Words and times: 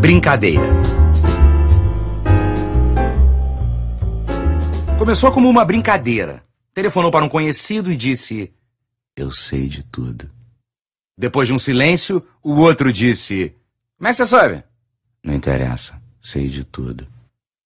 Brincadeira. 0.00 0.66
Começou 4.98 5.32
como 5.32 5.48
uma 5.48 5.64
brincadeira. 5.64 6.42
Telefonou 6.74 7.10
para 7.10 7.24
um 7.24 7.28
conhecido 7.28 7.90
e 7.90 7.96
disse: 7.96 8.52
Eu 9.16 9.30
sei 9.30 9.68
de 9.68 9.82
tudo. 9.82 10.30
Depois 11.16 11.48
de 11.48 11.54
um 11.54 11.58
silêncio, 11.58 12.26
o 12.42 12.56
outro 12.56 12.92
disse: 12.92 13.54
Como 13.96 14.08
é 14.08 14.10
que 14.10 14.16
você 14.16 14.28
sabe? 14.28 14.64
Não 15.24 15.34
interessa. 15.34 16.00
Sei 16.22 16.48
de 16.48 16.64
tudo. 16.64 17.06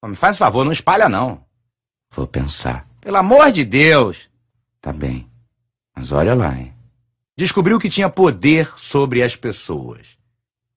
Me 0.04 0.16
faz 0.16 0.36
favor, 0.36 0.64
não 0.64 0.72
espalha 0.72 1.08
não. 1.08 1.42
Vou 2.14 2.26
pensar. 2.26 2.86
Pelo 3.00 3.16
amor 3.16 3.50
de 3.50 3.64
Deus! 3.64 4.28
Tá 4.80 4.92
bem. 4.92 5.28
Mas 5.96 6.12
olha 6.12 6.34
lá, 6.34 6.58
hein? 6.58 6.72
Descobriu 7.36 7.78
que 7.78 7.90
tinha 7.90 8.08
poder 8.08 8.70
sobre 8.76 9.22
as 9.22 9.34
pessoas. 9.34 10.06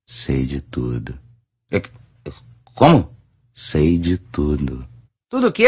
Sei 0.08 0.46
de 0.46 0.62
tudo. 0.62 1.20
É 1.70 1.82
como? 2.74 3.12
Sei 3.54 3.98
de 3.98 4.18
tudo. 4.18 4.88
Tudo 5.30 5.48
o 5.48 5.52
quê? 5.52 5.68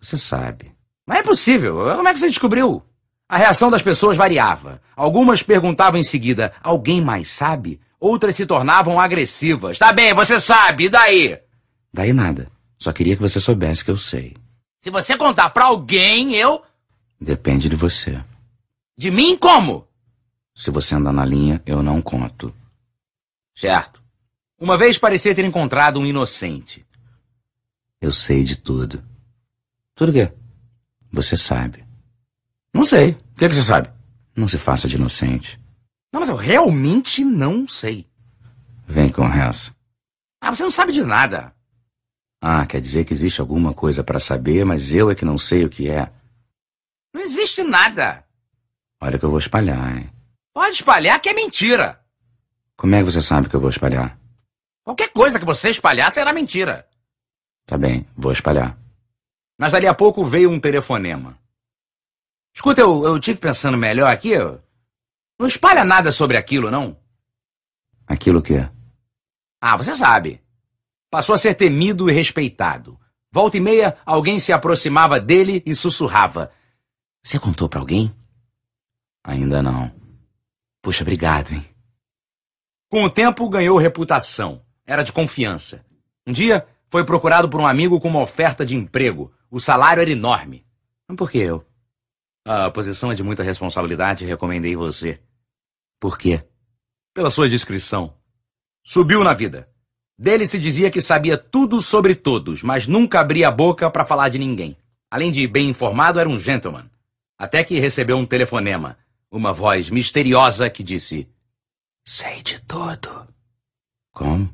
Você 0.00 0.16
sabe. 0.16 0.72
Mas 1.06 1.18
é 1.18 1.22
possível. 1.22 1.74
Como 1.94 2.08
é 2.08 2.12
que 2.12 2.18
você 2.18 2.28
descobriu? 2.28 2.82
A 3.28 3.36
reação 3.36 3.70
das 3.70 3.82
pessoas 3.82 4.16
variava. 4.16 4.80
Algumas 4.96 5.42
perguntavam 5.42 6.00
em 6.00 6.04
seguida: 6.04 6.54
Alguém 6.62 7.04
mais 7.04 7.36
sabe? 7.36 7.80
Outras 8.00 8.36
se 8.36 8.46
tornavam 8.46 9.00
agressivas. 9.00 9.78
Tá 9.78 9.92
bem, 9.92 10.14
você 10.14 10.38
sabe, 10.38 10.84
e 10.84 10.88
daí? 10.88 11.38
Daí 11.92 12.12
nada. 12.12 12.48
Só 12.78 12.92
queria 12.92 13.16
que 13.16 13.22
você 13.22 13.40
soubesse 13.40 13.84
que 13.84 13.90
eu 13.90 13.96
sei. 13.96 14.36
Se 14.82 14.90
você 14.90 15.16
contar 15.16 15.50
pra 15.50 15.66
alguém, 15.66 16.34
eu. 16.34 16.62
Depende 17.20 17.68
de 17.68 17.76
você. 17.76 18.22
De 18.96 19.10
mim 19.10 19.36
como? 19.36 19.86
Se 20.54 20.70
você 20.70 20.94
andar 20.94 21.12
na 21.12 21.24
linha, 21.24 21.60
eu 21.66 21.82
não 21.82 22.00
conto. 22.00 22.54
Certo. 23.56 24.02
Uma 24.60 24.78
vez 24.78 24.98
parecia 24.98 25.34
ter 25.34 25.44
encontrado 25.44 25.98
um 25.98 26.06
inocente. 26.06 26.86
Eu 28.00 28.12
sei 28.12 28.44
de 28.44 28.56
tudo. 28.56 29.02
Tudo 29.94 30.10
o 30.10 30.12
quê? 30.12 30.32
Você 31.12 31.36
sabe. 31.36 31.84
Não 32.72 32.84
sei. 32.84 33.12
O 33.12 33.38
que, 33.38 33.44
é 33.46 33.48
que 33.48 33.54
você 33.54 33.62
sabe? 33.62 33.90
Não 34.36 34.46
se 34.46 34.58
faça 34.58 34.86
de 34.86 34.96
inocente. 34.96 35.58
Não, 36.12 36.20
mas 36.20 36.28
eu 36.28 36.36
realmente 36.36 37.24
não 37.24 37.66
sei. 37.66 38.06
Vem 38.86 39.10
com 39.10 39.24
essa. 39.24 39.74
Ah, 40.40 40.54
você 40.54 40.62
não 40.62 40.70
sabe 40.70 40.92
de 40.92 41.02
nada. 41.02 41.52
Ah, 42.40 42.66
quer 42.66 42.80
dizer 42.80 43.04
que 43.04 43.14
existe 43.14 43.40
alguma 43.40 43.72
coisa 43.72 44.04
para 44.04 44.20
saber, 44.20 44.64
mas 44.64 44.94
eu 44.94 45.10
é 45.10 45.14
que 45.14 45.24
não 45.24 45.38
sei 45.38 45.64
o 45.64 45.70
que 45.70 45.88
é. 45.88 46.12
Não 47.12 47.22
existe 47.22 47.62
nada. 47.62 48.24
Olha 49.00 49.18
que 49.18 49.24
eu 49.24 49.30
vou 49.30 49.38
espalhar, 49.38 49.96
hein? 49.96 50.10
Pode 50.54 50.76
espalhar 50.76 51.20
que 51.20 51.30
é 51.30 51.34
mentira. 51.34 51.98
Como 52.76 52.94
é 52.94 52.98
que 52.98 53.10
você 53.10 53.20
sabe 53.20 53.48
que 53.48 53.56
eu 53.56 53.60
vou 53.60 53.70
espalhar? 53.70 54.18
Qualquer 54.84 55.12
coisa 55.12 55.38
que 55.38 55.44
você 55.44 55.70
espalhar 55.70 56.12
será 56.12 56.32
mentira. 56.32 56.86
Tá 57.66 57.76
bem, 57.76 58.06
vou 58.16 58.32
espalhar. 58.32 58.78
Mas 59.58 59.72
dali 59.72 59.88
a 59.88 59.94
pouco 59.94 60.24
veio 60.24 60.50
um 60.50 60.60
telefonema. 60.60 61.38
Escuta, 62.54 62.82
eu, 62.82 63.04
eu 63.04 63.18
tive 63.18 63.40
pensando 63.40 63.76
melhor 63.76 64.12
aqui. 64.12 64.32
Não 65.38 65.46
espalha 65.46 65.84
nada 65.84 66.12
sobre 66.12 66.36
aquilo, 66.36 66.70
não? 66.70 66.96
Aquilo 68.06 68.38
o 68.38 68.42
quê? 68.42 68.68
Ah, 69.60 69.76
você 69.76 69.94
sabe. 69.94 70.40
Passou 71.10 71.34
a 71.34 71.38
ser 71.38 71.54
temido 71.54 72.08
e 72.08 72.12
respeitado. 72.12 72.98
Volta 73.32 73.56
e 73.56 73.60
meia, 73.60 73.98
alguém 74.06 74.38
se 74.38 74.52
aproximava 74.52 75.20
dele 75.20 75.62
e 75.66 75.74
sussurrava. 75.74 76.52
Você 77.24 77.38
contou 77.38 77.68
para 77.68 77.80
alguém? 77.80 78.14
Ainda 79.24 79.62
não. 79.62 79.92
Puxa, 80.82 81.02
obrigado, 81.02 81.52
hein? 81.52 81.75
Com 82.90 83.04
o 83.04 83.10
tempo, 83.10 83.48
ganhou 83.48 83.78
reputação. 83.78 84.62
Era 84.86 85.02
de 85.02 85.12
confiança. 85.12 85.84
Um 86.26 86.32
dia, 86.32 86.66
foi 86.90 87.04
procurado 87.04 87.48
por 87.48 87.60
um 87.60 87.66
amigo 87.66 88.00
com 88.00 88.08
uma 88.08 88.22
oferta 88.22 88.64
de 88.64 88.76
emprego. 88.76 89.32
O 89.50 89.60
salário 89.60 90.00
era 90.00 90.10
enorme. 90.10 90.64
Mas 91.08 91.16
por 91.16 91.30
que 91.30 91.38
eu? 91.38 91.64
A 92.44 92.70
posição 92.70 93.10
é 93.10 93.14
de 93.14 93.22
muita 93.22 93.42
responsabilidade 93.42 94.24
e 94.24 94.28
recomendei 94.28 94.76
você. 94.76 95.20
Por 96.00 96.16
quê? 96.16 96.44
Pela 97.12 97.30
sua 97.30 97.48
descrição. 97.48 98.14
Subiu 98.84 99.24
na 99.24 99.34
vida. 99.34 99.66
Dele 100.18 100.46
se 100.46 100.58
dizia 100.58 100.90
que 100.90 101.00
sabia 101.00 101.36
tudo 101.36 101.80
sobre 101.80 102.14
todos, 102.14 102.62
mas 102.62 102.86
nunca 102.86 103.20
abria 103.20 103.48
a 103.48 103.52
boca 103.52 103.90
para 103.90 104.06
falar 104.06 104.28
de 104.28 104.38
ninguém. 104.38 104.76
Além 105.10 105.32
de 105.32 105.46
bem 105.46 105.68
informado, 105.68 106.20
era 106.20 106.28
um 106.28 106.38
gentleman. 106.38 106.88
Até 107.38 107.64
que 107.64 107.78
recebeu 107.78 108.16
um 108.16 108.24
telefonema. 108.24 108.96
Uma 109.30 109.52
voz 109.52 109.90
misteriosa 109.90 110.70
que 110.70 110.82
disse: 110.82 111.28
Sei 112.06 112.42
de 112.42 112.60
tudo. 112.66 113.26
Como? 114.12 114.48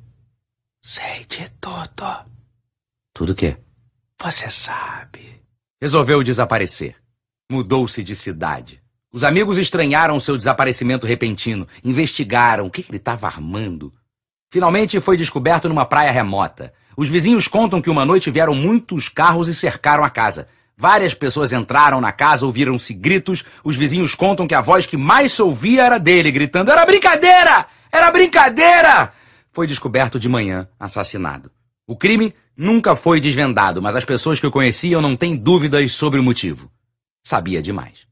Sei 0.82 1.26
de 1.26 1.50
tudo. 1.60 2.26
Tudo 3.14 3.32
o 3.32 3.34
quê? 3.34 3.58
Você 4.20 4.50
sabe. 4.50 5.42
Resolveu 5.80 6.22
desaparecer. 6.22 6.96
Mudou-se 7.50 8.02
de 8.02 8.16
cidade. 8.16 8.80
Os 9.12 9.22
amigos 9.22 9.58
estranharam 9.58 10.18
seu 10.18 10.38
desaparecimento 10.38 11.06
repentino, 11.06 11.68
investigaram 11.84 12.66
o 12.66 12.70
que 12.70 12.86
ele 12.88 12.96
estava 12.96 13.26
armando. 13.26 13.92
Finalmente 14.50 15.00
foi 15.00 15.18
descoberto 15.18 15.68
numa 15.68 15.84
praia 15.84 16.10
remota. 16.10 16.72
Os 16.96 17.08
vizinhos 17.08 17.46
contam 17.46 17.82
que 17.82 17.90
uma 17.90 18.06
noite 18.06 18.30
vieram 18.30 18.54
muitos 18.54 19.10
carros 19.10 19.48
e 19.48 19.54
cercaram 19.54 20.02
a 20.02 20.10
casa. 20.10 20.48
Várias 20.82 21.14
pessoas 21.14 21.52
entraram 21.52 22.00
na 22.00 22.10
casa, 22.10 22.44
ouviram-se 22.44 22.92
gritos. 22.92 23.44
Os 23.62 23.76
vizinhos 23.76 24.16
contam 24.16 24.48
que 24.48 24.54
a 24.54 24.60
voz 24.60 24.84
que 24.84 24.96
mais 24.96 25.36
se 25.36 25.40
ouvia 25.40 25.84
era 25.84 25.96
dele, 25.96 26.32
gritando: 26.32 26.72
Era 26.72 26.84
brincadeira! 26.84 27.68
Era 27.92 28.10
brincadeira! 28.10 29.12
Foi 29.52 29.64
descoberto 29.68 30.18
de 30.18 30.28
manhã, 30.28 30.66
assassinado. 30.80 31.52
O 31.86 31.96
crime 31.96 32.34
nunca 32.58 32.96
foi 32.96 33.20
desvendado, 33.20 33.80
mas 33.80 33.94
as 33.94 34.04
pessoas 34.04 34.40
que 34.40 34.46
o 34.48 34.50
conheciam 34.50 35.00
não 35.00 35.14
têm 35.14 35.36
dúvidas 35.36 35.92
sobre 35.92 36.18
o 36.18 36.22
motivo. 36.22 36.68
Sabia 37.24 37.62
demais. 37.62 38.11